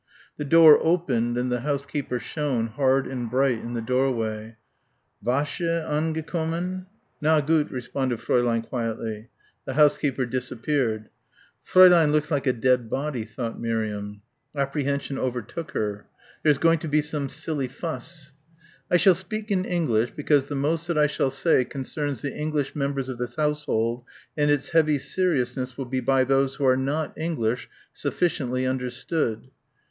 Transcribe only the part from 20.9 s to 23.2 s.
I shall say concerns the English members of